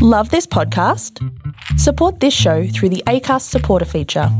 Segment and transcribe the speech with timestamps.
[0.00, 1.18] Love this podcast?
[1.76, 4.30] Support this show through the ACAST supporter feature.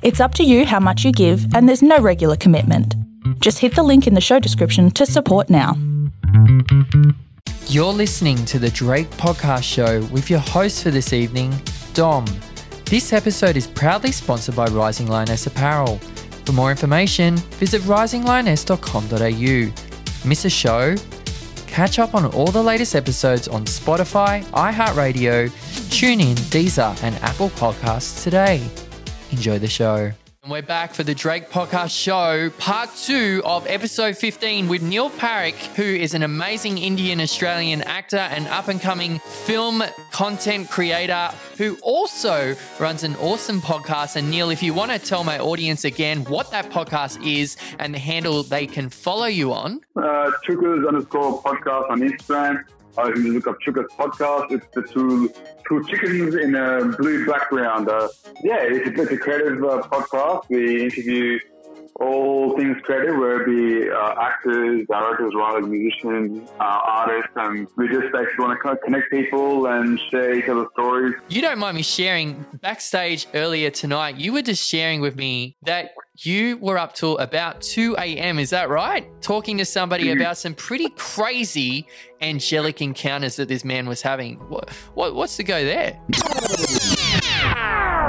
[0.00, 2.96] It's up to you how much you give, and there's no regular commitment.
[3.40, 5.76] Just hit the link in the show description to support now.
[7.66, 11.52] You're listening to the Drayk Podcast Show with your host for this evening,
[11.92, 12.24] Dom.
[12.86, 15.98] This episode is proudly sponsored by Rising Lioness Apparel.
[16.46, 20.26] For more information, visit risinglioness.com.au.
[20.26, 20.96] Miss a show?
[21.72, 25.48] Catch up on all the latest episodes on Spotify, iHeartRadio,
[25.88, 28.62] TuneIn, Deezer, and Apple Podcasts today.
[29.30, 30.12] Enjoy the show.
[30.44, 35.08] And we're back for the Drayk Podcast Show, part two of episode 15 with Neil
[35.08, 41.30] Parekh, who is an amazing Indian Australian actor and up and coming film content creator
[41.58, 44.16] who also runs an awesome podcast.
[44.16, 47.94] And Neil, if you want to tell my audience again what that podcast is and
[47.94, 49.80] the handle they can follow you on.
[49.94, 52.64] Uh, Chookas underscore podcast on Instagram.
[52.98, 54.52] Uh, you can look up Chookas podcast.
[54.52, 55.32] It's the two
[55.66, 57.88] two chickens in a blue background.
[57.88, 58.08] Uh,
[58.42, 60.48] yeah, it's a, it's a creative uh, podcast.
[60.48, 61.38] We interview
[61.96, 67.88] all things creative, whether it be uh, actors, directors, writers, musicians, uh, artists, and we
[67.88, 71.14] just basically want to connect people and share each other's stories.
[71.28, 75.92] You don't mind me sharing backstage earlier tonight, you were just sharing with me that
[76.18, 78.38] you were up till about 2 a.m.
[78.38, 79.08] Is that right?
[79.22, 80.20] Talking to somebody Mm-hmm.
[80.20, 81.86] about some pretty crazy
[82.20, 84.36] angelic encounters that this man was having.
[84.48, 85.98] What, what what's the go there?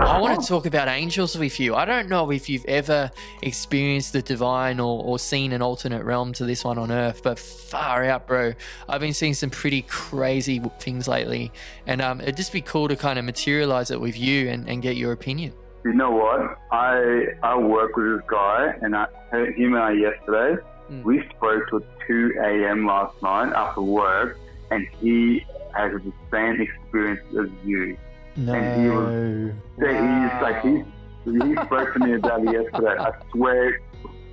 [0.05, 1.75] I want to talk about angels with you.
[1.75, 3.09] I don't know if you've ever
[3.41, 7.39] experienced the divine or, or seen an alternate realm to this one on earth, but
[7.39, 8.53] far out, bro.
[8.89, 11.51] I've been seeing some pretty crazy things lately,
[11.87, 14.81] and um, it'd just be cool to kind of materialize it with you and, and
[14.81, 15.53] get your opinion.
[15.85, 16.57] You know what?
[16.71, 20.61] I I work with this guy, and I him and I yesterday.
[20.89, 21.03] Mm.
[21.03, 22.85] We spoke till 2 a.m.
[22.85, 24.37] last night after work,
[24.71, 25.45] and he
[25.75, 27.97] has the same experience as you.
[28.35, 28.53] No.
[28.53, 30.83] And he was- So he's like he
[31.25, 32.95] he spoke to me about it yesterday.
[32.99, 33.79] I swear,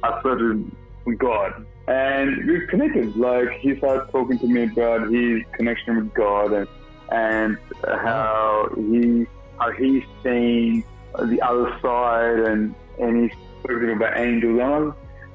[0.02, 0.70] I swear to
[1.18, 1.66] God.
[1.88, 3.16] And we connected.
[3.16, 6.68] Like he started talking to me about his connection with God and
[7.10, 9.26] and how he
[9.58, 10.84] how he's seen
[11.18, 14.58] the other side and and he's talking about angels.
[14.60, 14.94] And I was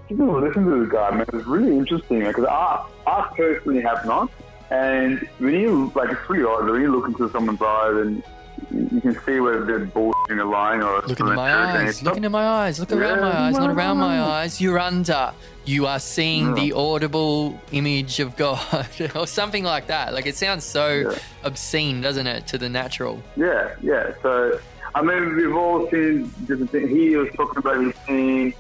[0.10, 1.26] just listen to this guy, man.
[1.34, 4.32] It's really interesting because I I personally have not.
[4.72, 8.24] And when you like it's pretty odd when you look into someone's eyes and
[8.72, 12.02] you can see whether they're bullshitting or lying or Look into my eyes.
[12.02, 12.80] Look into my eyes.
[12.80, 13.54] Look around my eyes.
[13.54, 14.28] Not around my eyes.
[14.54, 14.62] eyes.
[14.62, 15.34] You're under.
[15.66, 16.64] You are seeing Yeah.
[16.64, 20.14] the audible image of God, or something like that.
[20.14, 21.18] Like it sounds so Yeah.
[21.44, 23.22] obscene, doesn't it, to the natural?
[23.36, 24.12] Yeah, yeah.
[24.24, 24.60] So,
[24.96, 26.90] I mean, we've all seen different things.
[26.90, 28.54] He was talking about he's seen,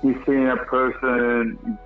[0.00, 1.78] he's seen a person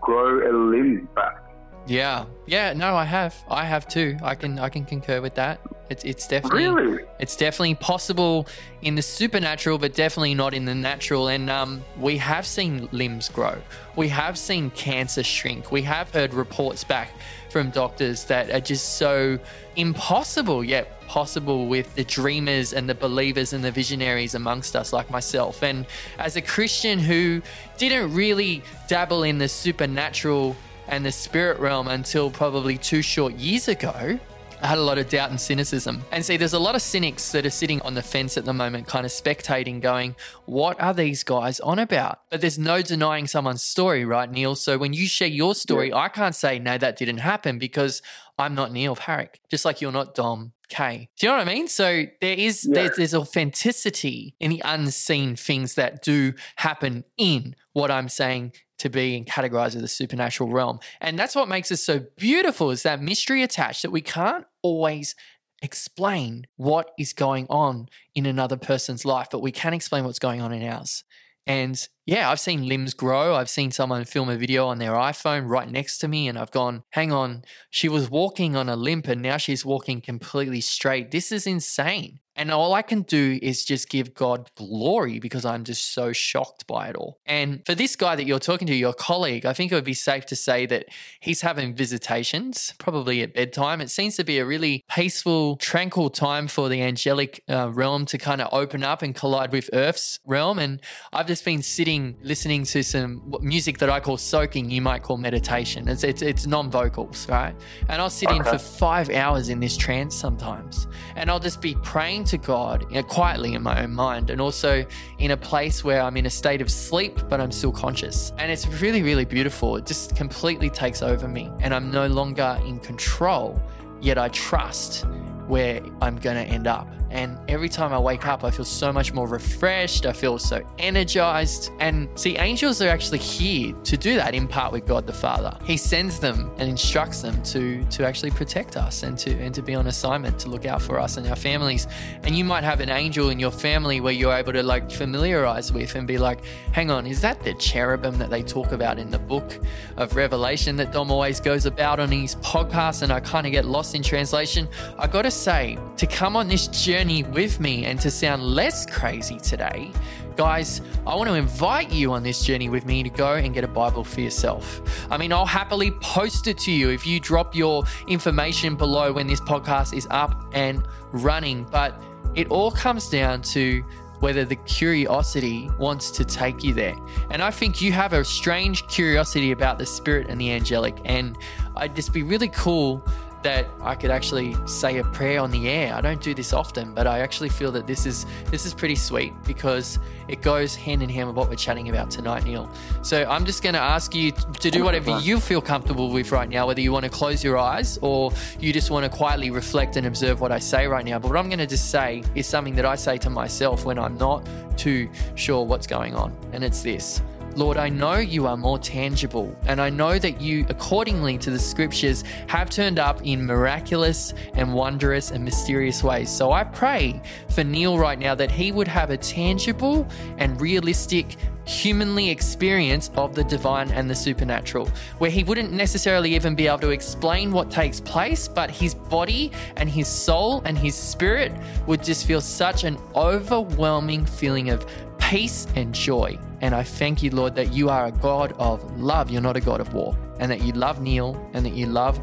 [0.00, 1.43] grow a limb back.
[1.86, 2.72] Yeah, yeah.
[2.72, 3.34] No, I have.
[3.48, 4.16] I have too.
[4.22, 4.58] I can.
[4.58, 5.60] I can concur with that.
[5.90, 6.02] It's.
[6.04, 6.64] It's definitely.
[6.64, 7.04] Really?
[7.20, 8.46] It's definitely possible
[8.82, 11.28] in the supernatural, but definitely not in the natural.
[11.28, 13.58] And um, we have seen limbs grow.
[13.96, 15.70] We have seen cancer shrink.
[15.70, 17.10] We have heard reports back
[17.50, 19.38] from doctors that are just so
[19.76, 25.10] impossible, yet possible with the dreamers and the believers and the visionaries amongst us, like
[25.10, 25.62] myself.
[25.62, 25.86] And
[26.18, 27.42] as a Christian who
[27.76, 30.56] didn't really dabble in the supernatural
[30.88, 34.18] and the spirit realm until probably two short years ago,
[34.62, 36.02] I had a lot of doubt and cynicism.
[36.10, 38.54] And see, there's a lot of cynics that are sitting on the fence at the
[38.54, 40.14] moment, kind of spectating, going,
[40.46, 42.20] What are these guys on about?
[42.30, 44.54] But there's no denying someone's story, right, Neil?
[44.54, 48.00] So when you share your story, I can't say, No, that didn't happen because
[48.38, 51.10] I'm not Neil Parekh, just like you're not Dom K.
[51.18, 51.68] Do you know what I mean?
[51.68, 52.74] So there is Yeah.
[52.74, 58.52] there, there's authenticity in the unseen things that do happen in what I'm saying
[58.84, 60.78] to be and categorized as the supernatural realm.
[61.00, 65.16] And that's what makes us so beautiful is that mystery attached that we can't always
[65.62, 70.42] explain what is going on in another person's life, but we can explain what's going
[70.42, 71.02] on in ours.
[71.46, 73.34] And yeah, I've seen limbs grow.
[73.34, 76.50] I've seen someone film a video on their iPhone right next to me, and I've
[76.50, 81.10] gone, hang on, she was walking on a limp and now she's walking completely straight.
[81.10, 82.20] This is insane.
[82.36, 86.66] And all I can do is just give God glory because I'm just so shocked
[86.66, 87.20] by it all.
[87.26, 89.94] And for this guy that you're talking to, your colleague, I think it would be
[89.94, 90.86] safe to say that
[91.20, 93.80] he's having visitations, probably at bedtime.
[93.80, 98.18] It seems to be a really peaceful, tranquil time for the angelic uh, realm to
[98.18, 100.58] kind of open up and collide with Earth's realm.
[100.58, 100.82] And
[101.12, 105.16] I've just been sitting listening to some music that I call soaking, you might call
[105.16, 105.88] meditation.
[105.88, 107.54] It's, it's, it's non vocals, right?
[107.88, 110.86] And I'll sit in for five hours in this trance sometimes.
[111.16, 114.40] And I'll just be praying to God you know, quietly in my own mind and
[114.40, 114.84] also
[115.18, 118.32] in a place where I'm in a state of sleep, but I'm still conscious.
[118.38, 119.76] And it's really, really beautiful.
[119.76, 121.50] It just completely takes over me.
[121.60, 123.60] And I'm no longer in control.
[124.00, 125.06] yet I trust
[125.46, 126.88] where I'm going to end up.
[127.14, 130.04] And every time I wake up, I feel so much more refreshed.
[130.04, 131.70] I feel so energized.
[131.78, 135.56] And see, angels are actually here to do that in part with God the Father.
[135.64, 139.62] He sends them and instructs them to, to actually protect us and to, and to
[139.62, 141.86] be on assignment to look out for us and our families.
[142.24, 145.72] And you might have an angel in your family where you're able to like familiarize
[145.72, 149.10] with and be like, hang on, is that the cherubim that they talk about in
[149.10, 149.60] the book
[149.98, 153.02] of Revelation that Dom always goes about on his podcast?
[153.02, 154.68] And I kind of get lost in translation.
[154.98, 158.42] I got to say, to come on this journey journey with me and to sound
[158.42, 159.92] less crazy today,
[160.36, 163.62] guys, I want to invite you on this journey with me to go and get
[163.62, 164.80] a Bible for yourself.
[165.10, 169.26] I mean, I'll happily post it to you if you drop your information below when
[169.26, 171.64] this podcast is up and running.
[171.70, 172.00] But
[172.34, 173.84] it all comes down to
[174.20, 176.96] whether the curiosity wants to take you there.
[177.30, 180.96] And I think you have a strange curiosity about the spirit and the angelic.
[181.04, 181.36] And
[181.76, 183.06] I'd just be really cool
[183.44, 185.94] that I could actually say a prayer on the air.
[185.94, 188.96] I don't do this often, but I actually feel that this is this is pretty
[188.96, 189.98] sweet because
[190.28, 192.68] it goes hand in hand with what we're chatting about tonight, Neil.
[193.02, 196.48] So I'm just going to ask you to do whatever you feel comfortable with right
[196.48, 199.96] now, whether you want to close your eyes or you just want to quietly reflect
[199.96, 201.18] and observe what I say right now.
[201.18, 203.98] But what I'm going to just say is something that I say to myself when
[203.98, 207.22] I'm not too sure what's going on, and it's this.
[207.56, 211.58] Lord, I know you are more tangible, and I know that you, accordingly to the
[211.58, 216.30] scriptures, have turned up in miraculous and wondrous and mysterious ways.
[216.30, 220.04] So I pray for Neil right now that he would have a tangible
[220.38, 224.88] and realistic humanly experience of the divine and the supernatural,
[225.18, 229.50] where he wouldn't necessarily even be able to explain what takes place, but his body
[229.76, 231.52] and his soul and his spirit
[231.86, 234.86] would just feel such an overwhelming feeling of
[235.18, 236.38] peace and joy.
[236.60, 239.30] And I thank you, Lord, that you are a God of love.
[239.30, 240.16] You're not a God of war.
[240.38, 242.20] And that you love Neil and that you love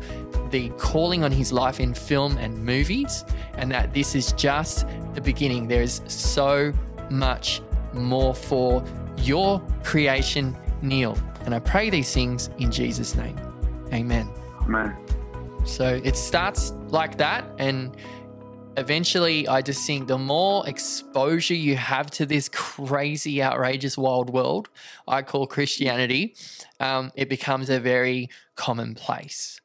[0.51, 3.25] the calling on his life in film and movies.
[3.55, 5.67] And that this is just the beginning.
[5.67, 6.73] There's so
[7.09, 7.61] much
[7.93, 8.83] more for
[9.17, 11.17] your creation, Neil.
[11.45, 13.37] And I pray these things in Jesus' name.
[13.93, 14.29] Amen.
[14.61, 14.95] Amen.
[15.65, 17.45] So it starts like that.
[17.57, 17.95] And
[18.77, 24.69] eventually I just think the more exposure you have to this crazy, outrageous, wild world
[25.07, 26.35] I call Christianity,
[26.79, 29.59] um, it becomes a very commonplace.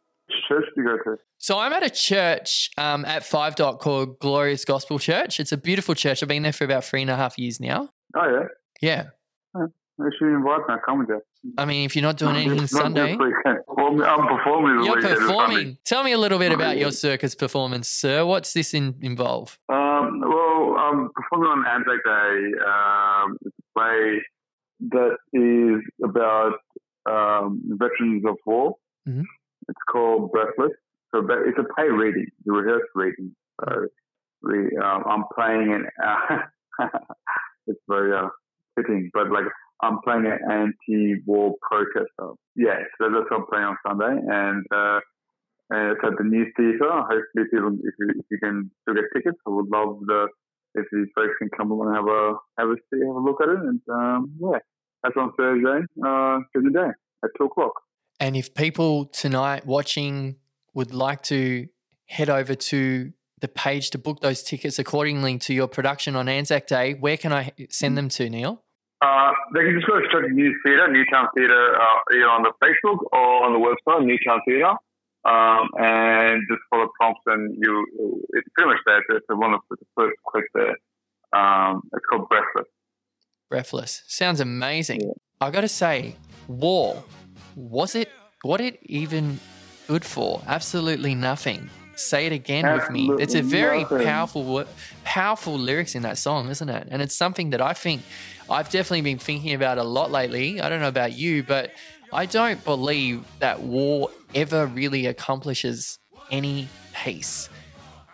[0.49, 1.19] Church do you go to?
[1.39, 5.39] So I'm at a church um, at Five Dock called Glorious Gospel Church.
[5.39, 6.23] It's a beautiful church.
[6.23, 7.91] I've been there for about three and a half years now.
[8.17, 8.49] Oh yeah.
[8.81, 9.05] Yeah.
[9.99, 10.75] They should invite me.
[10.75, 11.23] I come with you.
[11.57, 13.17] I mean, if you're not doing anything not Sunday.
[13.17, 14.85] Well, I'm performing.
[14.85, 15.27] you're weekend, it's funny.
[15.27, 15.79] performing.
[15.85, 18.25] Tell me a little bit about your circus performance, sir.
[18.27, 19.59] What's this in, involve?
[19.69, 22.53] Um, well, I'm performing on Anzac Day.
[22.67, 24.23] Um, it's a play
[24.91, 26.59] that is about
[27.11, 28.77] um, veterans of war.
[29.09, 29.25] Mhm.
[29.69, 30.73] It's called Breathless.
[31.15, 33.35] So it's a play reading, the rehearsed reading.
[33.65, 33.87] So
[34.43, 35.87] we, um, I'm playing an.
[36.05, 36.39] Uh,
[37.67, 38.29] it's very uh,
[38.77, 39.45] fitting, but like
[39.83, 42.35] I'm playing an anti-war protester.
[42.55, 44.65] Yeah, so that's what I'm playing on Sunday, and.
[44.71, 45.01] Uh,
[45.69, 46.89] and it's at the new theatre.
[46.89, 50.29] Hopefully, people, if you, if you can still get tickets, I would love the
[50.77, 53.41] if these folks can come along and have a have a see, have a look
[53.41, 53.59] at it.
[53.59, 54.59] And um, yeah,
[55.03, 56.91] that's on Thursday, uh, during the day
[57.25, 57.73] at two o'clock.
[58.21, 60.37] And if people tonight watching
[60.75, 61.69] would like to
[62.07, 66.67] head over to the page to book those tickets accordingly to your production on Anzac
[66.67, 68.63] Day, where can I send them to, Neil?
[69.01, 72.99] Uh, they can just go to New Theatre, Newtown Theatre, uh, either on the Facebook
[73.13, 74.75] or on the website, Newtown Theatre.
[75.25, 77.85] Um, and just follow prompts and you,
[78.31, 79.03] it's pretty much there.
[79.09, 80.77] It's one of the first click there.
[81.33, 82.69] Um, it's called Breathless.
[83.51, 84.03] Breathless.
[84.07, 85.01] Sounds amazing.
[85.41, 86.15] I got to say,
[86.47, 87.03] war,
[87.57, 88.09] was it,
[88.43, 89.41] what it even
[89.89, 90.43] good for?
[90.47, 91.71] Absolutely nothing.
[91.97, 93.11] Say it again with me.
[93.19, 94.65] It's a very powerful,
[95.05, 96.89] powerful lyrics in that song, isn't it?
[96.91, 98.03] And it's something that I think
[98.51, 100.61] I've definitely been thinking about a lot lately.
[100.61, 101.73] I don't know about you, but
[102.13, 105.99] I don't believe that war ever really accomplishes
[106.31, 107.49] any peace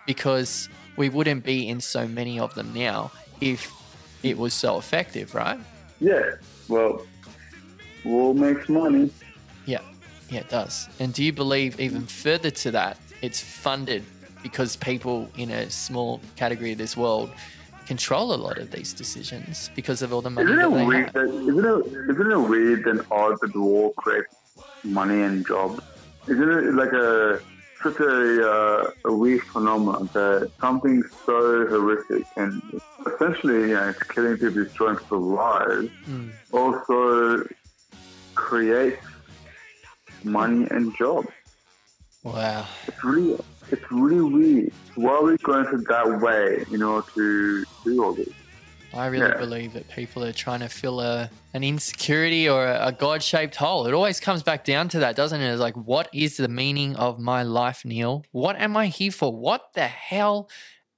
[0.07, 3.11] because we wouldn't be in so many of them now
[3.41, 3.73] if
[4.23, 5.59] it was so effective, right?
[6.01, 6.37] Yeah.
[6.69, 7.05] Well,
[8.05, 9.11] war makes money.
[9.67, 9.81] Yeah,
[10.31, 10.89] yeah, it does.
[11.01, 14.03] And do you believe even further to that, it's funded
[14.43, 17.31] because people in a small category of this world
[17.87, 20.85] control a lot of these decisions because of all the money Isn't that it they
[20.87, 21.15] weird have?
[21.15, 24.35] that isn't it isn't it weird and odd that war creates
[24.85, 25.81] money and jobs?
[26.29, 27.41] Isn't it like a
[27.83, 32.63] such a, uh, a weird phenomenon that something so horrific and
[33.09, 36.31] essentially, you know, it's killing people, destroying people's lives, Mm.
[36.53, 37.45] also
[38.37, 39.05] creates
[40.23, 41.29] money and jobs.
[42.23, 42.67] Wow.
[42.87, 43.39] It's really
[43.71, 44.73] it's really weird.
[44.95, 48.29] Why are we going to that way, you know, to do all this?
[48.95, 49.39] I really Yeah.
[49.39, 53.57] believe that people are trying to fill a an insecurity or a, a God shaped
[53.57, 53.87] hole.
[53.87, 55.51] It always comes back down to that, doesn't it?
[55.51, 58.25] It's like, what is the meaning of my life, Neil?
[58.33, 59.35] What am I here for?
[59.35, 60.49] What the hell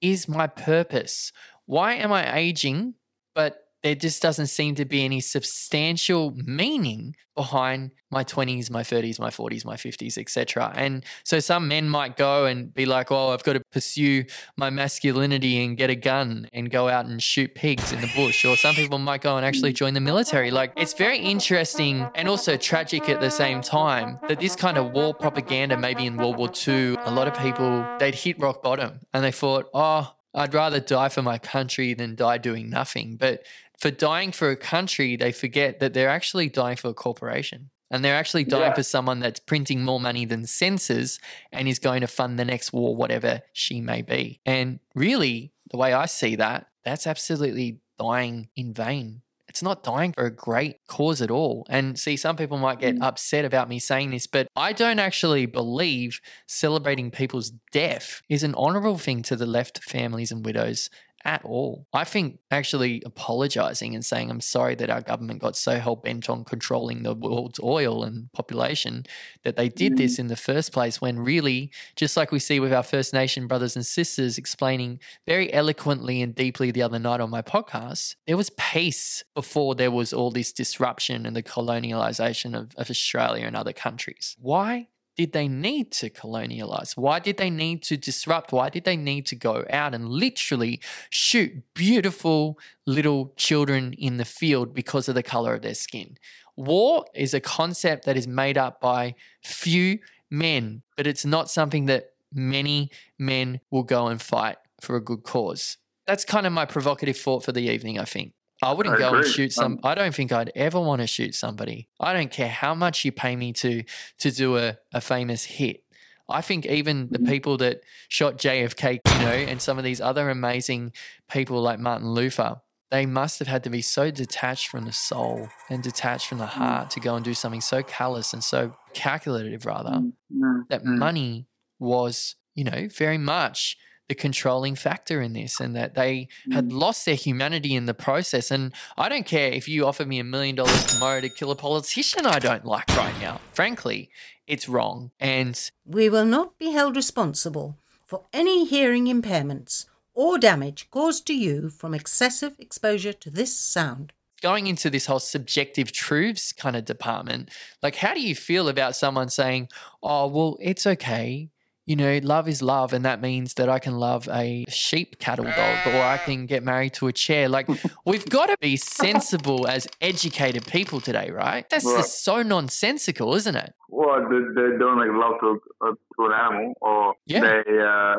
[0.01, 1.33] is my purpose?
[1.67, 2.95] Why am I aging?
[3.35, 9.21] But there just doesn't seem to be any substantial meaning behind my 20s, my 30s,
[9.21, 10.73] my 40s, my 50s, etc.
[10.75, 14.25] And so some men might go and be like, "Oh, I've got to pursue
[14.57, 18.47] my masculinity and get a gun and go out and shoot pigs in the bush."
[18.47, 20.51] Or some people might go and actually join the military.
[20.51, 24.93] Like it's very interesting and also tragic at the same time that this kind of
[24.93, 29.01] war propaganda, maybe in World War II, a lot of people they'd hit rock bottom
[29.13, 33.45] and they thought, "Oh, I'd rather die for my country than die doing nothing." But
[33.79, 37.71] for dying for a country, they forget that they're actually dying for a corporation.
[37.91, 38.75] And they're actually dying Yeah.
[38.75, 41.21] for someone that's printing more money than censors
[41.53, 44.41] and is going to fund the next war, whatever she may be.
[44.45, 49.23] And really, the way I see that, that's absolutely dying in vain.
[49.55, 51.65] It's not dying for a great cause at all.
[51.71, 53.03] And see, some people might get mm.
[53.05, 58.57] upset about me saying this, but I don't actually believe celebrating people's death is an
[58.57, 60.91] honorable thing to the left families and widows
[61.25, 61.87] at all.
[61.93, 66.29] I think actually apologizing and saying, I'm sorry that our government got so hell bent
[66.29, 69.05] on controlling the world's oil and population
[69.43, 70.21] that they did this mm.
[70.21, 73.77] in the first place, when really, just like we see with our First Nation brothers
[73.77, 78.51] and sisters explaining very eloquently and deeply the other night on my podcast, there was
[78.51, 83.73] peace before there was all this disruption and the colonialization of, of Australia and other
[83.73, 84.37] countries.
[84.39, 84.89] Why?
[85.17, 86.97] Did they need to colonialize?
[86.97, 88.53] Why did they need to disrupt?
[88.53, 90.81] Why did they need to go out and literally
[91.11, 96.19] shoot beautiful little children in the field because of the color of their skin?
[96.57, 99.99] War is a concept that is made up by few
[100.31, 105.23] men, but it's not something that many men will go and fight for a good
[105.23, 105.77] cause.
[106.07, 108.33] That's kind of my provocative thought for the evening, I think.
[108.63, 109.75] I wouldn't I go and shoot some.
[109.75, 111.89] Um, I don't think I'd ever want to shoot somebody.
[112.01, 113.83] I don't care how much you pay me to
[114.19, 115.83] to do a, a famous hit.
[116.29, 117.29] I think even the Mhm.
[117.29, 120.93] people that shot JFK, you know, and some of these other amazing
[121.31, 125.49] people like Martin Luther, they must have had to be so detached from the soul
[125.69, 129.67] and detached from the heart to go and do something so callous and so calculative,
[129.67, 130.01] rather,
[130.33, 131.47] Mm, that money
[131.79, 133.77] was, you know, very much
[134.09, 136.73] the controlling factor in this and that they had Mm.
[136.73, 138.51] lost their humanity in the process.
[138.51, 141.57] And I don't care if you offer me a million dollars tomorrow to kill a
[141.57, 143.41] politician I don't like right now.
[143.55, 144.11] Frankly,
[144.47, 145.11] it's wrong.
[145.19, 151.35] And We will not be held responsible for any hearing impairments or damage caused to
[151.35, 154.13] you from excessive exposure to this sound.
[154.43, 157.49] going into this whole subjective truths kind of department,
[157.83, 159.67] like how do you feel about someone saying,
[160.03, 161.49] "Oh, well, it's okay.
[161.87, 165.45] You know, love is love, and that means that I can love a sheep cattle
[165.55, 167.69] dog, or I can get married to a chair." Like,
[168.07, 171.69] we've got to be sensible as educated people today, right?
[171.69, 171.97] That's Right.
[171.99, 173.75] just so nonsensical, isn't it?
[173.91, 177.41] Or they, they don't make love to, uh, to an animal, or Yeah.
[177.41, 178.17] they uh,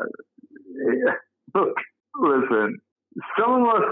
[1.04, 1.14] yeah.
[1.54, 1.74] look.
[2.18, 2.78] Listen,
[3.38, 3.82] some of us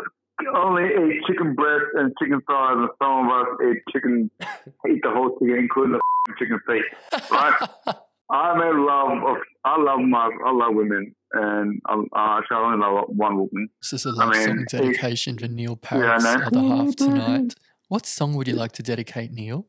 [0.54, 4.30] only ate chicken breast and chicken thighs, and some of us ate chicken,
[4.86, 6.84] ate the whole chicken, including the chicken feet.
[7.30, 7.54] Right?
[8.30, 9.36] I made love of.
[9.64, 10.30] I love my.
[10.46, 13.68] I love women, and I, I love one woman.
[13.82, 16.40] This is a love mean, song dedication for Neil Yeah, I Paris, know.
[16.46, 17.54] other half tonight.
[17.88, 19.66] What song would you like to dedicate, Neil?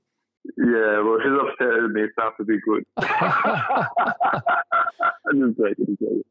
[0.57, 2.01] Yeah, well, she's upset with me.
[2.03, 2.83] It sounds to be good.
[2.97, 3.85] I'm
[5.33, 6.24] just I'm joking.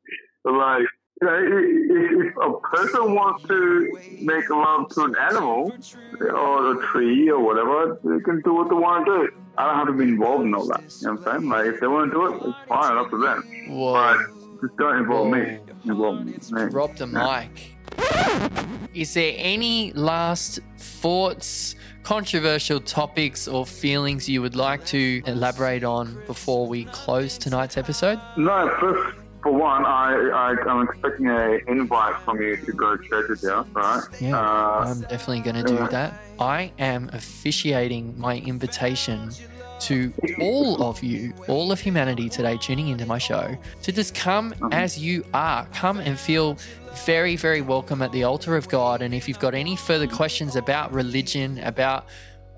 [0.43, 0.83] But like,
[1.21, 5.73] you know, if, if a person wants to make love to an animal
[6.21, 9.29] or a tree or whatever, they can do what they want to do.
[9.57, 10.83] I don't have to be involved in all that.
[11.01, 11.51] You know what I'm saying?
[11.51, 13.45] Like, if they want to do it, it's fine, up to them.
[13.69, 13.93] Whoa.
[13.93, 15.59] But just don't involve me.
[15.85, 16.35] Involve me.
[16.71, 17.77] Drop the mic.
[18.93, 26.21] Is there any last thoughts, controversial topics, or feelings you would like to elaborate on
[26.27, 28.21] before we close tonight's episode?
[28.37, 33.09] No, first, for one, I, I, I'm expecting an invite from you to go to
[33.09, 34.03] church with you, right?
[34.19, 35.89] Yeah, Uh, I'm definitely going to do yeah.
[35.89, 36.21] that.
[36.41, 39.31] I am officiating my invitation
[39.81, 44.55] to all of you, all of humanity today, tuning into my show, to just come
[44.73, 45.67] as you are.
[45.75, 46.57] Come and feel
[47.05, 49.03] very, very welcome at the altar of God.
[49.03, 52.07] And if you've got any further questions about religion, about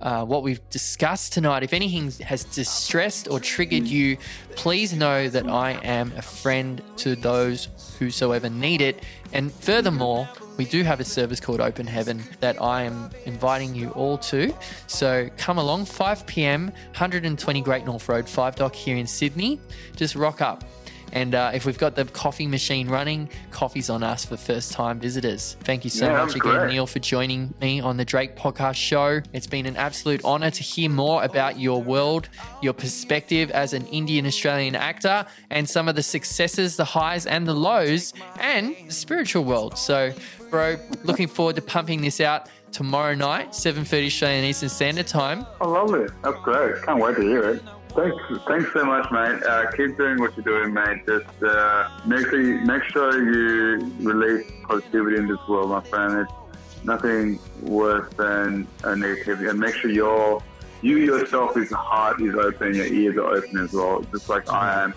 [0.00, 4.16] uh, what we've discussed tonight, if anything has distressed or triggered you,
[4.54, 9.04] please know that I am a friend to those whosoever need it.
[9.32, 13.90] And furthermore, we do have a service called Open Heaven that I am inviting you
[13.90, 14.54] all to.
[14.86, 19.60] So come along, 5 p.m., 120 Great North Road, 5 Dock here in Sydney.
[19.96, 20.64] Just rock up.
[21.12, 24.98] And uh, if we've got the coffee machine running, coffee's on us for first time
[24.98, 25.56] visitors.
[25.60, 26.72] Thank you so Yeah, much again, great.
[26.72, 29.20] Neil, for joining me on the Drayk Podcast Show.
[29.32, 32.28] It's been an absolute honor to hear more about your world,
[32.60, 37.46] your perspective as an Indian Australian actor, and some of the successes, the highs, and
[37.46, 39.78] the lows, and the spiritual world.
[39.78, 40.12] So,
[40.50, 45.46] bro, looking forward to pumping this out tomorrow night, 7.30 Australian Eastern Standard Time.
[45.60, 46.06] Oh, lovely.
[46.22, 46.82] That's great.
[46.82, 47.62] Can't wait to hear it.
[47.96, 49.42] Thanks, thanks so much, mate.
[49.42, 51.06] Uh, keep doing what you're doing, mate.
[51.06, 56.18] Just uh, make sure you, make sure you release positivity in this world, my friend.
[56.18, 60.42] It's nothing worse than a negativity, and make sure you're
[60.82, 64.84] you yourself, his heart is open, your ears are open as well, just like I
[64.84, 64.94] am.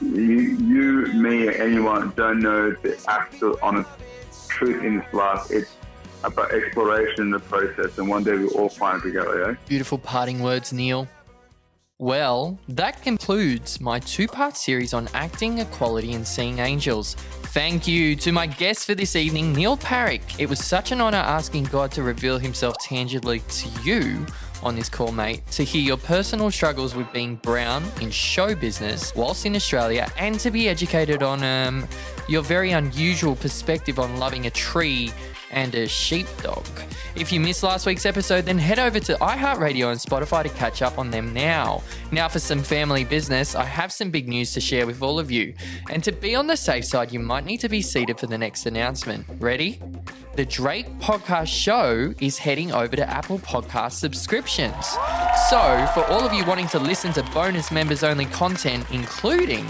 [0.00, 3.90] You, you, me, anyone don't know the absolute honest
[4.48, 5.50] truth in this life.
[5.50, 5.76] It's
[6.24, 9.50] about exploration, the process, and one day we'll all find it together.
[9.50, 9.56] Yeah.
[9.66, 11.06] Beautiful parting words, Neil.
[12.00, 17.14] Well, that concludes my two part series on acting, equality, and seeing angels.
[17.46, 20.38] Thank you to my guest for this evening, Neil Parekh.
[20.38, 24.24] It was such an honor asking God to reveal himself tangibly to you
[24.62, 29.12] on this call, mate, to hear your personal struggles with being brown in show business
[29.16, 31.84] whilst in Australia, and to be educated on um,
[32.28, 35.12] your very unusual perspective on loving a tree
[35.50, 36.66] and a sheepdog.
[37.16, 40.82] If you missed last week's episode, then head over to iHeartRadio and Spotify to catch
[40.82, 41.82] up on them now.
[42.12, 45.30] Now, for some family business, I have some big news to share with all of
[45.30, 45.54] you.
[45.90, 48.38] And to be on the safe side, you might need to be seated for the
[48.38, 49.26] next announcement.
[49.40, 49.80] Ready?
[50.36, 54.86] The Drayk Podcast Show is heading over to Apple Podcast subscriptions.
[55.50, 59.66] So, for all of you wanting to listen to bonus members only content, including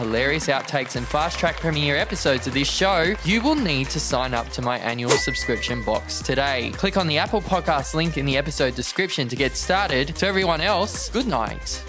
[0.00, 4.32] hilarious outtakes and fast track premiere episodes of this show, you will need to sign
[4.32, 6.72] up to my annual subscription box today.
[6.74, 10.16] Click on the Apple Podcast link in the episode description to get started.
[10.16, 11.82] To everyone else, good night.